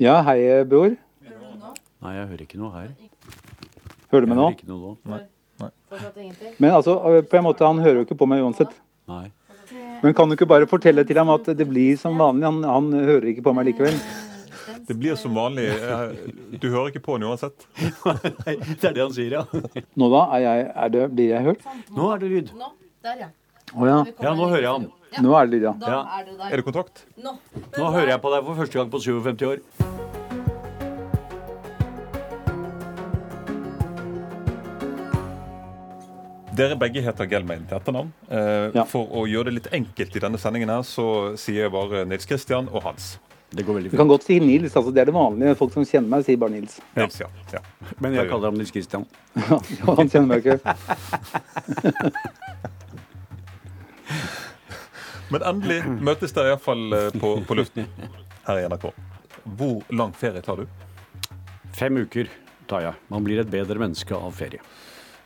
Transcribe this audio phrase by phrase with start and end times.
[0.00, 0.94] Ja, hei, bror.
[2.00, 2.88] Nei, jeg hører ikke noe her.
[4.10, 4.46] Hører du meg nå?
[4.48, 4.92] Jeg hører ikke noe nå.
[5.12, 5.20] Nei.
[5.60, 6.54] Nei.
[6.62, 6.94] Men altså,
[7.28, 8.72] på en måte, han hører jo ikke på meg uansett.
[9.10, 9.26] Nei.
[10.00, 12.46] Men kan du ikke bare fortelle til ham at det blir som vanlig?
[12.48, 13.98] Han, han hører ikke på meg likevel.
[14.88, 15.66] Det blir som vanlig.
[15.68, 16.14] eh,
[16.56, 17.66] Du hører ikke på den uansett.
[18.46, 19.44] Nei, det er det han sier, ja.
[20.00, 21.68] Nå da, er jeg, er det, blir jeg hørt?
[21.94, 22.54] Nå er det lyd.
[22.56, 22.72] Nå.
[23.04, 23.28] Der, ja.
[23.76, 23.98] Å ja.
[24.24, 24.96] Ja, nå hører jeg til.
[25.12, 25.72] Ja, Nå er det lyd, ja.
[25.80, 26.00] da Ja.
[26.20, 26.52] er der.
[26.52, 27.04] Er det kontakt?
[27.18, 27.32] Nå.
[27.78, 29.58] Nå hører jeg på deg for første gang på 57 år.
[36.58, 38.10] Dere begge heter Gelmein til etternavn.
[38.28, 38.84] Eh, Ja.
[38.84, 42.26] For å gjøre det litt enkelt i denne sendingen her, så sier jeg bare Nils
[42.26, 43.18] Kristian og Hans.
[43.50, 43.92] Det går veldig fint.
[43.92, 44.74] Du kan godt si Nils.
[44.76, 45.56] altså Det er det vanlige.
[45.56, 46.80] Folk som kjenner meg, sier bare Nils.
[46.96, 47.26] Nils, ja.
[47.52, 47.58] ja.
[48.00, 49.06] Men jeg kaller ham Nils Kristian.
[49.50, 50.60] Ja, han kjenner meg ikke.
[55.30, 57.86] Men endelig møtes dere iallfall på, på luften
[58.46, 58.88] her i NRK.
[59.56, 60.66] Hvor lang ferie tar du?
[61.76, 62.28] Fem uker
[62.70, 62.94] tar jeg.
[63.10, 64.60] Man blir et bedre menneske av ferie.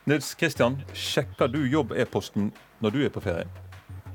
[0.05, 2.51] Nils Kristian, sjekker du jobb-e-posten
[2.83, 3.47] når du er på ferie?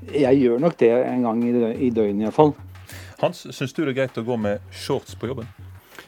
[0.07, 2.53] Jeg gjør nok det en gang i dø- i døgnet iallfall.
[3.21, 5.49] Hans, syns du det er greit å gå med shorts på jobben?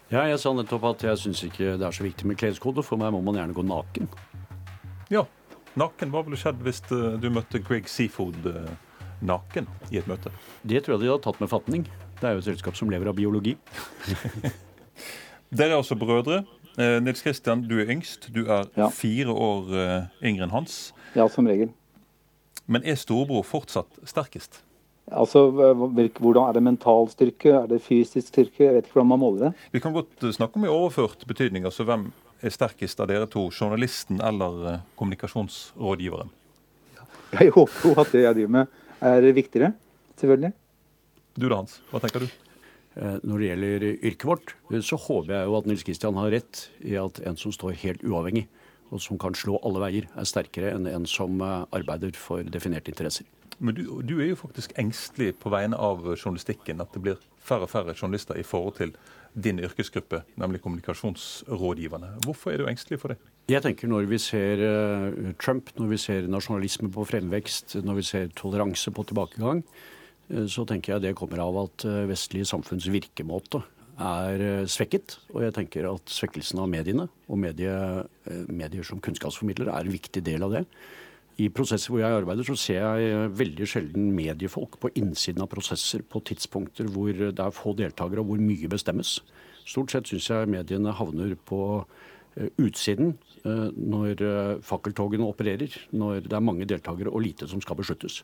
[0.10, 2.82] Ja, jeg sa nettopp at jeg syns ikke det er så viktig med kleskode.
[2.86, 4.08] For meg må man gjerne gå naken.
[5.14, 5.26] Ja.
[5.78, 8.72] Naken, hva ville skjedd hvis eh, du møtte Greg Seafood eh,
[9.26, 10.32] naken i et møte?
[10.64, 11.86] Det tror jeg de hadde tatt med fatning.
[12.20, 13.56] Det er jo et selskap som lever av biologi.
[15.54, 16.44] Dere er også brødre.
[16.80, 18.30] Eh, Nils Kristian, du er yngst.
[18.34, 18.88] Du er Ja.
[18.90, 20.94] fire år eh, yngre enn Hans.
[21.16, 21.70] Ja, som regel.
[22.68, 24.62] Men er storebror fortsatt sterkest?
[25.12, 27.52] Altså, Hvordan er det mental styrke?
[27.52, 28.64] Er det fysisk styrke?
[28.64, 29.54] Jeg vet ikke hvordan man måler det.
[29.76, 31.66] Vi kan godt eh, snakke om i overført betydning.
[31.66, 33.50] altså Hvem er sterkest av dere to?
[33.52, 36.32] Journalisten eller kommunikasjonsrådgiveren?
[37.34, 38.68] Jeg håper jo at det jeg driver med,
[39.04, 39.74] er viktigere.
[40.20, 40.54] Selvfølgelig.
[41.36, 41.80] Du da, Hans?
[41.92, 42.28] Hva tenker du?
[42.96, 46.30] Eh, Når det gjelder yrket vårt, eh, så håper jeg jo at Nils Kristian har
[46.30, 48.46] rett i at en som står helt uavhengig,
[48.94, 52.94] og som kan slå alle veier, er sterkere enn en som eh, arbeider for definerte
[52.94, 53.26] interesser.
[53.60, 56.82] Men du, du er jo faktisk engstelig på vegne av journalistikken.
[56.82, 58.96] At det blir færre og færre journalister i forhold til
[59.34, 62.18] din yrkesgruppe, nemlig kommunikasjonsrådgiverne.
[62.26, 63.18] Hvorfor er du engstelig for det?
[63.52, 68.06] Jeg tenker når vi ser eh, Trump, når vi ser nasjonalisme på fremvekst, når vi
[68.08, 69.60] ser toleranse på tilbakegang,
[70.32, 73.60] eh, så tenker jeg det kommer av at eh, vestlige samfunns virkemåte
[74.00, 75.18] er svekket.
[75.36, 77.74] Og jeg tenker at svekkelsen av mediene, og medie,
[78.32, 80.64] eh, medier som kunnskapsformidlere, er en viktig del av det.
[81.44, 86.06] I prosesser hvor jeg arbeider, så ser jeg veldig sjelden mediefolk på innsiden av prosesser
[86.06, 89.18] på tidspunkter hvor det er få deltakere og hvor mye bestemmes.
[89.66, 91.60] Stort sett syns jeg mediene havner på
[92.58, 93.14] utsiden
[93.46, 98.22] eh, når eh, fakkeltogene opererer, når det er mange deltakere og lite som skal besluttes.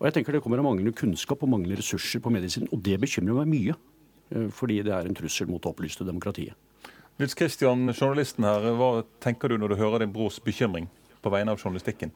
[0.00, 2.98] Og jeg tenker Det kommer av manglende kunnskap og manglende ressurser på mediesiden, og det
[3.00, 3.76] bekymrer meg mye.
[4.34, 6.54] eh, Fordi det er en trussel mot det opplyste demokratiet.
[7.18, 10.88] Nils Kristian, journalisten her, hva tenker du når du hører din brors bekymring
[11.22, 12.10] på vegne av journalistikken?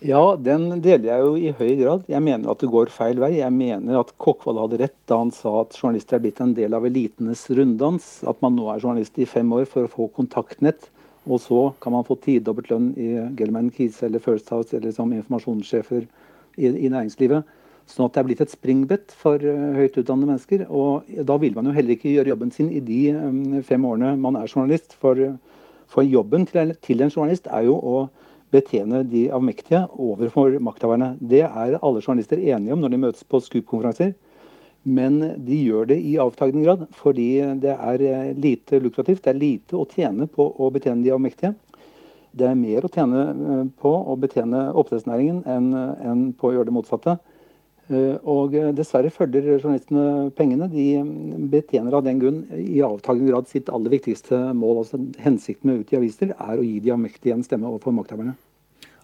[0.00, 2.06] Ja, den deler jeg jo i høy grad.
[2.08, 3.34] Jeg mener at det går feil vei.
[3.36, 6.72] Jeg mener at Kokkvold hadde rett da han sa at journalister er blitt en del
[6.76, 8.06] av elitenes runddans.
[8.30, 10.88] At man nå er journalist i fem år for å få kontaktnett,
[11.28, 15.12] og så kan man få tidobbelt lønn i Gelman Kise eller First House eller som
[15.12, 17.44] informasjonssjefer i, i næringslivet.
[17.90, 20.64] Sånn at det er blitt et springbrett for eh, høyt utdannede mennesker.
[20.72, 24.14] Og da vil man jo heller ikke gjøre jobben sin i de eh, fem årene
[24.22, 24.96] man er journalist.
[25.02, 25.20] For,
[25.92, 27.96] for jobben til, en- til en journalist er jo å
[28.54, 31.14] betjene de avmektige overfor makthaverne.
[31.20, 34.14] Det er alle journalister enige om når de møtes på Scoop-konferanser.
[34.82, 39.22] Men de gjør det i avtagende grad fordi det er eh, lite lukrativt.
[39.24, 41.52] Det er lite å tjene på å betjene de avmektige.
[42.32, 46.76] Det er mer å tjene eh, på å betjene oppdrettsnæringen enn på å gjøre det
[46.78, 47.18] motsatte.
[47.90, 50.68] Eh, Og eh, dessverre følger journalistene pengene.
[50.70, 54.84] De mm, betjener av den grunn i avtagende grad sitt aller viktigste mål.
[54.84, 58.36] altså Hensikten med å utgi aviser er å gi de avmektige en stemme overfor makthaverne.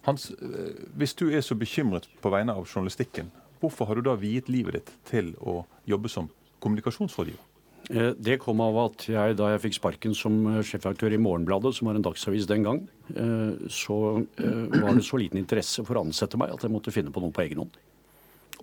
[0.07, 3.27] Hans, eh, hvis du er så bekymret på vegne av journalistikken,
[3.59, 6.29] hvorfor har du da viet livet ditt til å jobbe som
[6.63, 7.43] kommunikasjonsrådgiver?
[7.89, 11.87] Eh, Det kom av at jeg, da jeg fikk sparken som sjefredaktør i Morgenbladet, som
[11.87, 16.39] var en dagsavis den gang, eh, så var det så liten interesse for å ansette
[16.39, 17.75] meg at jeg måtte finne på noe på egen hånd.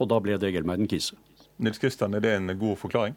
[0.01, 1.19] Og da ble det Gelmeiden Kise.
[1.63, 3.15] Nils Kristian, er det en god forklaring?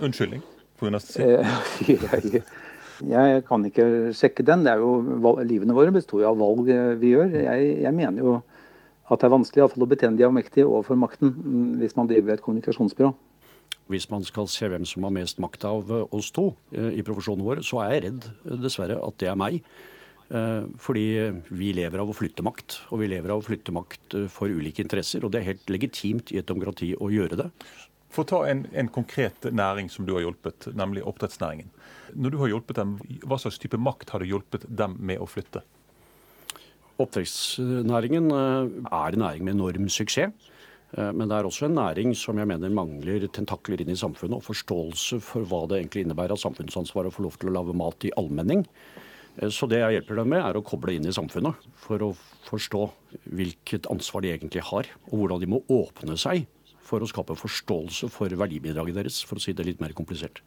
[0.00, 0.42] Unnskyldning?
[0.88, 1.22] nesten.
[1.22, 2.40] Eh,
[3.00, 4.64] Jeg, jeg kan ikke sjekke den.
[4.66, 7.32] Det er jo, livene våre består jo av valg eh, vi gjør.
[7.32, 8.34] Jeg, jeg mener jo
[9.10, 12.36] at det er vanskelig fall å betjene de avmektige overfor makten mm, hvis man driver
[12.36, 13.14] et kommunikasjonsbyrå.
[13.90, 17.46] Hvis man skal se hvem som har mest makt av eh, oss to i profesjonen
[17.46, 18.28] vår, så er jeg redd,
[18.66, 19.64] dessverre, at det er meg.
[20.30, 21.04] Eh, Fordi
[21.50, 24.52] vi lever av å flytte makt, og vi lever av å flytte makt eh, for
[24.52, 25.24] ulike interesser.
[25.26, 27.48] Og det er helt legitimt i et demokrati å gjøre det.
[28.10, 31.70] For å ta en, en, konkret næring som du har hjulpet, nemlig oppdrettsnæringen.
[32.14, 32.96] Når du har hjulpet dem,
[33.26, 35.64] Hva slags type makt har du hjulpet dem med å flytte?
[37.00, 40.48] Oppdrettsnæringen eh, er en næring med enorm suksess.
[40.90, 44.42] Men det er også en næring som jeg mener mangler tentakler inn i samfunnet og
[44.42, 48.08] forståelse for hva det egentlig innebærer av samfunnsansvar å få lov til å lage mat
[48.08, 48.64] i allmenning.
[49.36, 52.12] Eh, så det jeg hjelper dem med, er å koble inn i samfunnet for å
[52.48, 52.86] forstå
[53.36, 56.48] hvilket ansvar de egentlig har, og hvordan de må åpne seg
[56.90, 60.42] for å skape forståelse for verdibidraget deres, for å si det litt mer komplisert.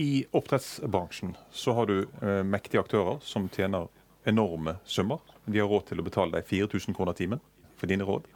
[0.00, 3.88] I oppdrettsbransjen så har du eh, mektige aktører som tjener
[4.28, 5.22] enorme summer.
[5.46, 7.40] De har råd til å betale deg 4000 kroner timen
[7.78, 8.26] for dine råd.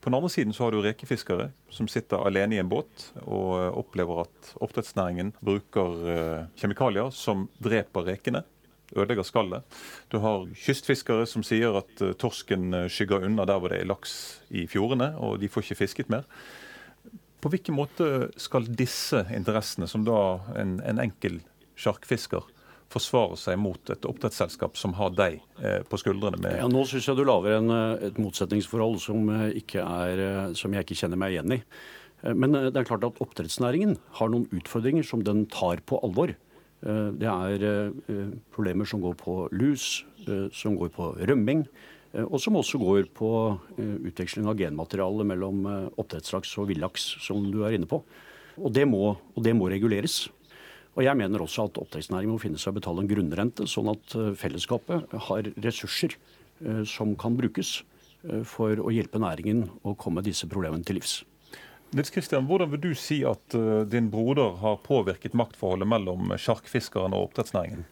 [0.00, 3.48] På den andre siden så har du rekefiskere som sitter alene i en båt og
[3.58, 8.44] eh, opplever at oppdrettsnæringen bruker eh, kjemikalier som dreper rekene
[8.96, 9.78] ødelegger skallet.
[10.12, 14.16] Du har kystfiskere som sier at uh, torsken skygger unna der hvor det er laks
[14.50, 16.26] i fjordene, og de får ikke fisket mer.
[17.42, 21.42] På hvilken måte skal disse interessene, som da en, en enkel
[21.78, 22.46] sjarkfisker,
[22.92, 26.40] forsvare seg mot et oppdrettsselskap som har deg eh, på skuldrene?
[26.42, 26.58] med...
[26.60, 30.74] Ja, Nå syns jeg du lager en, eh, et motsetningsforhold som, eh, er, eh, som,
[30.74, 31.62] jeg ikke kjenner meg igjen i.
[32.26, 36.32] Men det er klart at oppdrettsnæringen har noen utfordringer som den tar på alvor.
[36.86, 37.92] Det er
[38.54, 40.04] problemer som går på lus,
[40.54, 41.64] som går på rømming.
[42.16, 43.30] Eh, og som også går på
[43.76, 48.00] eh, utveksling av genmateriale mellom eh, oppdrettslaks og villaks, som du er inne på.
[48.56, 50.26] Og det, må, og det må reguleres.
[50.96, 54.14] Og jeg mener også at oppdrettsnæringen må finne seg å betale en grunnrente, sånn at
[54.40, 56.14] fellesskapet har ressurser
[56.88, 57.82] som kan brukes
[58.48, 61.18] for å hjelpe næringen å komme disse problemene til livs.
[61.94, 63.54] Nils Kristian, Hvordan vil du si at
[63.90, 67.86] din broder har påvirket maktforholdet mellom sjarkfiskeren og oppdrettsnæringen?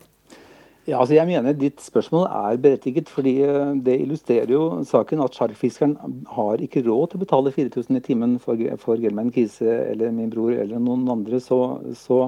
[0.85, 5.32] Ja, altså jeg mener Ditt spørsmål er berettiget, fordi eh, det illustrerer jo saken at
[5.32, 5.94] sjarkfiskeren
[6.37, 10.29] har ikke råd til å betale 4000 i timen for, for Gelman Kise eller min
[10.32, 11.41] bror eller noen andre.
[11.41, 11.58] Så,
[11.96, 12.26] så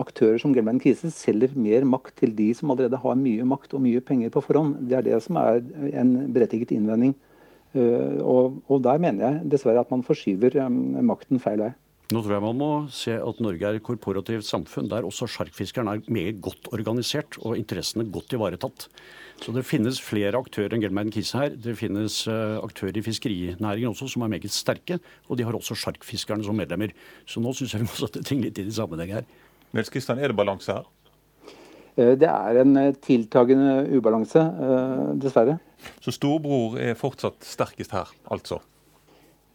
[0.00, 3.84] aktører som Gelman Kise selger mer makt til de som allerede har mye makt og
[3.84, 4.78] mye penger på forhånd.
[4.88, 5.60] Det er det som er
[5.92, 7.12] en berettiget innvending.
[7.70, 10.74] Eh, og, og der mener jeg dessverre at man forskyver eh,
[11.06, 11.70] makten feil vei.
[12.10, 15.86] Nå tror jeg man må se at Norge er et korporativt samfunn der også sjarkfiskeren
[15.92, 18.88] er meget godt organisert og interessene godt ivaretatt.
[19.40, 21.54] Så det finnes flere aktører enn Gelmeiden Kise her.
[21.54, 24.98] Det finnes uh, aktører i fiskerinæringen også som er meget sterke.
[25.30, 26.90] Og de har også sjarkfiskerne som medlemmer.
[27.30, 29.30] Så nå syns jeg vi må sette ting litt i i sammenheng her.
[29.70, 30.90] Nils Kristian, er det balanse her?
[31.94, 34.48] Eh, det er en eh, tiltagende ubalanse,
[35.22, 35.60] dessverre.
[36.00, 38.60] Så storebror er fortsatt sterkest her, altså?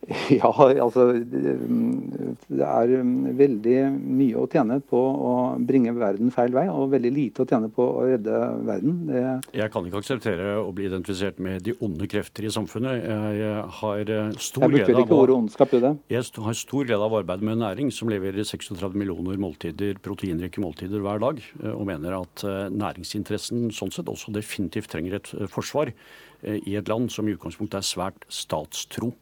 [0.36, 0.52] Ja,
[0.84, 2.92] altså Det er
[3.40, 7.70] veldig mye å tjene på å bringe verden feil vei, og veldig lite å tjene
[7.74, 9.00] på å redde verden.
[9.10, 9.24] Det...
[9.58, 13.02] Jeg kan ikke akseptere å bli identifisert med de onde krefter i samfunnet.
[13.40, 15.94] Jeg har stor glede av ordet ondskap i det.
[16.14, 21.04] Jeg har stor glede av arbeidet med næring som leverer 36 millioner måltider, proteinrike måltider
[21.04, 21.42] hver dag,
[21.74, 26.76] og mener at eh, næringsinteressen sånn sett også definitivt trenger et eh, forsvar eh, i
[26.80, 29.14] et land som i utgangspunktet er svært statstro.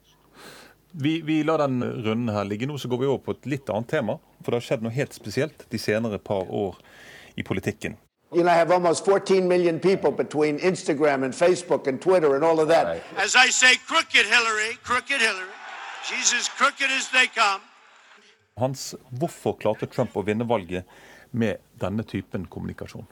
[0.94, 3.70] Vi, vi, lar den runden her ligge nå, så går vi over på et litt
[3.74, 4.20] annet tema.
[4.44, 6.78] For det har skjedd noe helt spesielt de senere par år
[7.36, 7.98] i politikken.
[8.34, 12.44] You know, I have almost 14 million people between Instagram and Facebook and Twitter and
[12.44, 12.86] all of that.
[12.86, 13.04] Right.
[13.18, 15.54] As I say, crooked Hillary, crooked Hillary.
[16.04, 17.62] She's as crooked as they come.
[18.58, 20.86] Hans, hvorfor klarte Trump å vinne valget
[21.32, 23.06] med denne typen kommunikasjon?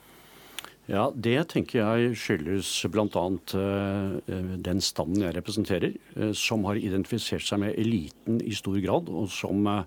[0.92, 3.24] Ja, Det tenker jeg skyldes bl.a.
[3.56, 9.07] Uh, den standen jeg representerer, uh, som har identifisert seg med eliten i stor grad,
[9.07, 9.86] og som uh,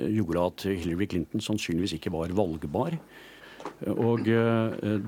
[0.00, 2.96] gjorde at Hillary Clinton sannsynligvis ikke var valgbar.
[3.98, 4.28] Og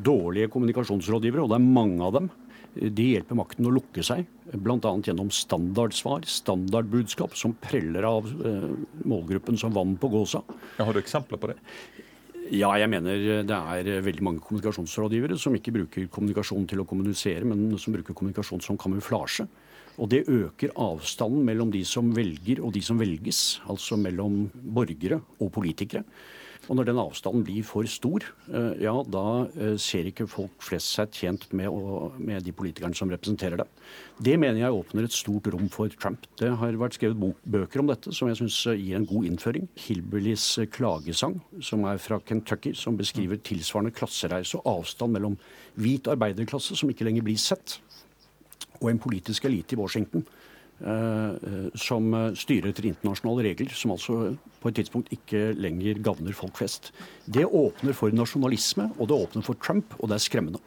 [0.03, 2.27] dårlige kommunikasjonsrådgivere, og det er mange av dem,
[2.75, 4.95] de hjelper makten å lukke seg, bl.a.
[5.07, 8.27] gjennom standardsvar, standardbudskap, som preller av
[9.05, 10.43] målgruppen som vann på gåsa.
[10.81, 11.59] Har du eksempler på det?
[12.49, 17.45] Ja, jeg mener det er veldig mange kommunikasjonsrådgivere som ikke bruker kommunikasjon til å kommunisere,
[17.45, 19.45] men som bruker kommunikasjon som kamuflasje.
[19.99, 25.21] Og det øker avstanden mellom de som velger og de som velges, altså mellom borgere
[25.43, 26.05] og politikere.
[26.67, 29.25] Og når den avstanden blir for stor, eh, ja, da
[29.57, 33.71] eh, ser ikke folk flest seg tjent med, å, med de politikerne som representerer dem.
[34.21, 36.27] Det mener jeg åpner et stort rom for Trump.
[36.41, 39.69] Det har vært skrevet bøker om dette som jeg syns eh, gir en god innføring.
[39.87, 45.39] Hillbillys klagesang, som er fra Kentucky, som beskriver tilsvarende klassereise og avstand mellom
[45.79, 47.79] hvit arbeiderklasse, som ikke lenger blir sett,
[48.79, 50.27] og en politisk elite i Washington
[50.79, 54.19] som styrer etter internasjonale regler, som altså
[54.63, 56.93] på et tidspunkt ikke lenger gagner folk flest.
[57.27, 60.63] Det åpner for nasjonalisme, og det åpner for Trump, og det er skremmende.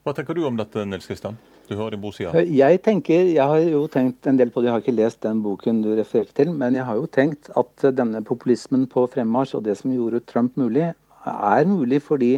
[0.00, 1.36] Hva tenker du om dette, Nils Kristian?
[1.70, 2.42] du hører din bosida.
[2.42, 5.42] Jeg tenker, jeg har jo tenkt en del på det, jeg har ikke lest den
[5.44, 9.66] boken du refererte til, men jeg har jo tenkt at denne populismen på fremmarsj og
[9.68, 10.90] det som gjorde Trump mulig,
[11.30, 12.32] er mulig fordi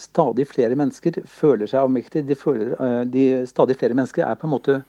[0.00, 2.26] stadig flere mennesker føler seg avmektige.
[2.26, 4.86] De, føler, eh, de stadig flere mennesker er på en måte eh,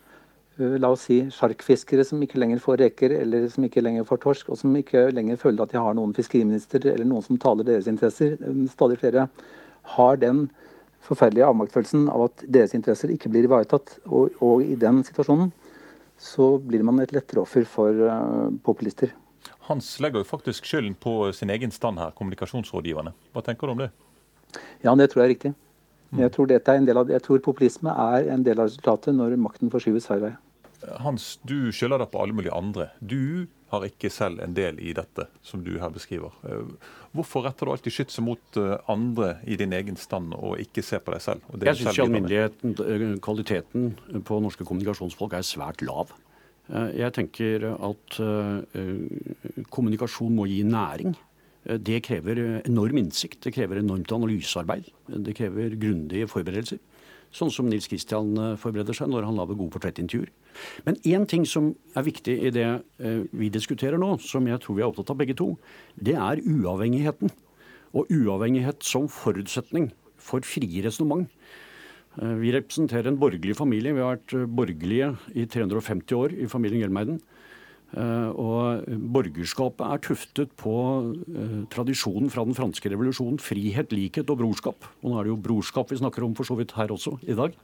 [0.60, 4.50] la oss si, sjarkfiskere som ikke lenger får reker, eller som ikke lenger får torsk,
[4.52, 7.88] og som ikke lenger føler at de har noen fiskeriminister eller noen som taler deres
[7.92, 8.36] interesser.
[8.74, 9.30] Stadig flere
[9.96, 10.48] har den
[11.06, 13.96] forferdelige avmaktfølelsen av at deres interesser ikke blir ivaretatt.
[14.10, 15.54] Og, og i den situasjonen
[16.20, 19.14] så blir man et lettere offer for uh, populister.
[19.70, 23.16] Hans legger jo faktisk skylden på sin egen stand her, kommunikasjonsrådgiverne.
[23.34, 23.90] Hva tenker du om det?
[24.84, 25.56] Ja, det tror jeg er riktig.
[26.18, 30.24] Jeg tror, av, jeg tror, populisme er en del av resultatet når makten forskyves hver
[30.24, 30.32] vei.
[31.04, 32.90] Hans, du skylder deg på alle mulige andre.
[33.00, 36.34] Du har ikke selv en del i dette, som du her beskriver.
[36.48, 36.72] Eh,
[37.16, 41.04] hvorfor retter du alltid skytset mot eh, andre i din egen stand, og ikke ser
[41.04, 41.46] på deg selv?
[41.62, 43.94] jeg syns i alminneligheten eh, kvaliteten
[44.26, 46.16] på norske kommunikasjonsfolk er svært lav.
[46.70, 48.16] Jeg tenker at
[49.74, 51.16] kommunikasjon må gi næring.
[51.82, 54.92] Det krever enorm innsikt, det krever enormt analysearbeid.
[55.10, 56.78] Det krever grundige forberedelser.
[57.36, 60.32] Sånn som Nils Kristian eh, forbereder seg når han lager gode portrettintervjuer.
[60.88, 62.68] Men én ting som er viktig i det
[63.38, 65.54] vi diskuterer nå, som jeg tror vi er opptatt av begge to,
[65.96, 67.32] det er uavhengigheten.
[67.94, 71.30] Og uavhengighet som forutsetning for frie resonnement.
[72.18, 73.94] Vi representerer en borgerlig familie.
[73.96, 77.22] Vi har vært borgerlige i 350 år i familien Hjelmeiden.
[77.98, 80.74] Eh, og borgerskapet er tuftet på
[81.26, 83.40] eh, tradisjonen fra den franske revolusjonen.
[83.42, 84.86] Frihet, likhet og brorskap.
[85.02, 87.38] Og nå er det jo brorskap vi snakker om for så vidt her også i
[87.38, 87.56] dag.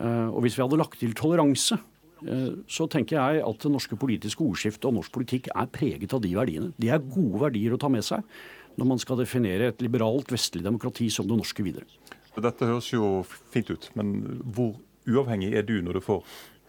[0.00, 1.80] Eh, og hvis vi hadde lagt til toleranse,
[2.72, 6.30] så tenker jeg at det norske politiske ordskiftet og norsk politikk er preget av de
[6.32, 6.70] verdiene.
[6.80, 8.24] De er gode verdier å ta med seg
[8.80, 11.84] når man skal definere et liberalt vestlig demokrati som det norske videre.
[12.40, 13.20] Dette høres jo
[13.52, 14.72] fint ut, men hvor
[15.04, 16.24] uavhengig er du når du får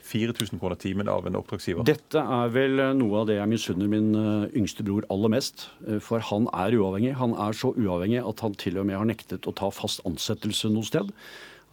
[0.07, 1.85] 4000 kroner timen av en oppdragsgiver?
[1.87, 5.67] Dette er vel eh, noe av det jeg misunner min eh, yngste bror aller mest.
[5.87, 7.15] Eh, for han er uavhengig.
[7.19, 10.71] Han er så uavhengig at han til og med har nektet å ta fast ansettelse
[10.73, 11.11] noe sted.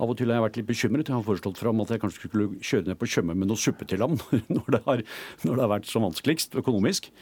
[0.03, 1.11] Av og til har jeg vært litt bekymret.
[1.11, 3.87] Jeg har foreslått fram at jeg kanskje skulle kjøre ned på Tjøme med noe suppe
[3.87, 4.19] til ham
[4.57, 5.05] når det har,
[5.47, 7.13] når det har vært som vanskeligst økonomisk.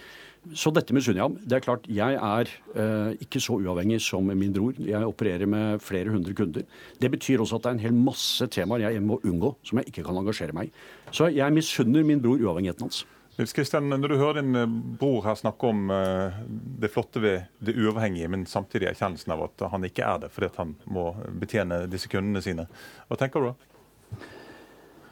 [0.51, 1.37] Så dette misunner jeg ham.
[1.47, 4.75] Det er klart, Jeg er eh, ikke så uavhengig som min bror.
[4.75, 6.67] Jeg opererer med flere hundre kunder.
[6.99, 9.93] Det betyr også at det er en hel masse temaer jeg må unngå, som jeg
[9.93, 10.73] ikke kan engasjere meg i.
[11.15, 13.05] Så jeg misunner min bror uavhengigheten hans.
[13.39, 14.67] Nils Kristian, Når du hører din eh,
[14.99, 16.43] bror her snakke om eh,
[16.83, 20.51] det flotte ved det uavhengige, men samtidig erkjennelsen av at han ikke er det fordi
[20.59, 22.67] han må betjene disse kundene sine,
[23.09, 23.72] hva tenker du da?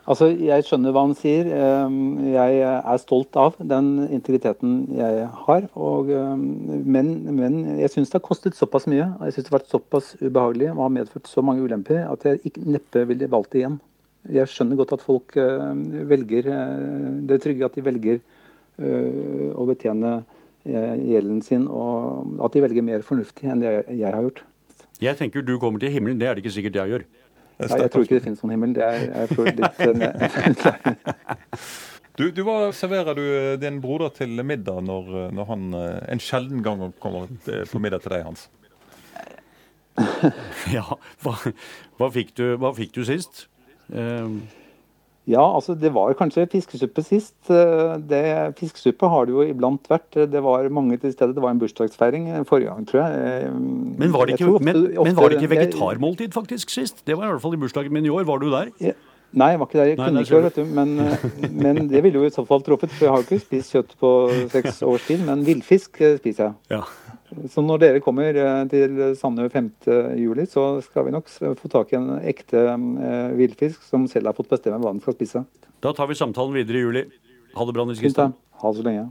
[0.09, 1.49] Altså, Jeg skjønner hva han sier.
[1.53, 1.99] Ehm,
[2.33, 5.69] jeg er stolt av den integriteten jeg har.
[5.77, 6.47] Og, ehm,
[6.87, 9.75] men, men, jeg syns det har kostet såpass mye og jeg synes det har vært
[9.75, 13.63] såpass ubehagelig og har medført så mange ulemper at jeg ikke, neppe ville valgt det
[13.63, 13.79] igjen.
[14.31, 19.65] Jeg skjønner godt at folk ehm, velger det er trygge, at de velger eh, å
[19.69, 20.19] betjene
[20.65, 24.45] eh, gjelden sin, og at de velger mer fornuftig enn det jeg har gjort.
[25.01, 27.09] Jeg tenker du kommer til himmelen, det er det ikke sikkert jeg gjør.
[27.61, 28.75] Nei, jeg tror ikke det finnes noen himmel.
[28.77, 30.95] Det er, jeg føler litt eh,
[32.21, 36.23] du, du hva serverer du eh, din broder til middag når, eh, når han en
[36.23, 38.49] sjelden gang kommer på middag til deg, Hans?
[40.77, 40.87] ja,
[41.25, 41.37] hva,
[42.01, 43.47] hva, fikk, du, hva fikk du sist?
[43.91, 44.43] Um,
[45.31, 47.37] ja, altså det var kanskje fiskesuppe sist.
[47.53, 48.23] Eh, det,
[48.59, 50.19] fiskesuppe har det jo iblant vært.
[50.33, 51.37] Det var mange til stede.
[51.37, 53.45] Det var en bursdagsfeiring forrige gang, tror jeg.
[53.45, 53.61] Eh,
[54.01, 57.05] men var det ikke, ofte, men, ofte, men var det ikke vegetarmåltid faktisk sist?
[57.07, 58.27] Det var i hvert fall i bursdagen min i år.
[58.27, 58.75] Var du der?
[58.81, 58.97] Ja.
[59.31, 59.89] Nei, jeg var ikke der.
[59.93, 60.65] Jeg Nei, kunne ikke, vet du.
[60.65, 62.91] Men, eh, men, det ville jo i så fall truffet.
[62.97, 64.15] For jeg har jo ikke spist kjøtt på
[64.57, 66.59] seks års tid, men villfisk spiser jeg.
[66.75, 66.83] Ja.
[67.51, 71.99] Så når dere kommer eh, til Sandøy 5.7, så skal vi nok få tak i
[72.01, 75.45] en ekte eh, villfisk som selv har fått bestemme hva den skal spise.
[75.81, 77.05] Da tar vi samtalen videre i juli.
[77.55, 78.35] Ha det bra, Nils Kristian.
[78.61, 79.11] Ha det så lenge.